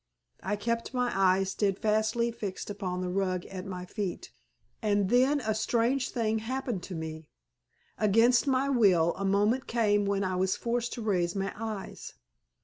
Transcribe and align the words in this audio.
I 0.41 0.55
kept 0.55 0.95
my 0.95 1.11
eyes 1.13 1.51
steadfastly 1.51 2.31
fixed 2.31 2.71
upon 2.71 3.01
the 3.01 3.09
rug 3.11 3.45
at 3.45 3.67
my 3.67 3.85
feet. 3.85 4.31
And 4.81 5.11
then 5.11 5.39
a 5.41 5.53
strange 5.53 6.09
thing 6.09 6.39
happened 6.39 6.81
to 6.85 6.95
me. 6.95 7.27
Against 7.99 8.47
my 8.47 8.67
will 8.67 9.13
a 9.15 9.25
moment 9.25 9.67
came 9.67 10.05
when 10.07 10.23
I 10.23 10.37
was 10.37 10.57
forced 10.57 10.93
to 10.93 11.03
raise 11.03 11.35
my 11.35 11.53
eyes. 11.55 12.13